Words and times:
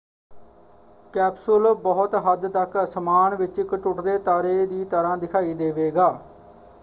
Capsule 1.13 1.73
ਬਹੁਤ 1.81 2.15
ਹੱਦ 2.25 2.47
ਤੱਕ 2.53 2.81
ਅਸਮਾਨ 2.83 3.35
ਵਿੱਚ 3.35 3.59
ਇੱਕ 3.59 3.75
ਟੁੱਟਦੇ 3.75 4.17
ਤਾਰੇ 4.21 4.65
ਦੀ 4.67 4.83
ਤਰ੍ਹਾਂ 4.85 5.17
ਦਿਖਾਈ 5.17 5.53
ਦੇਵੇਗਾ। 5.53 6.09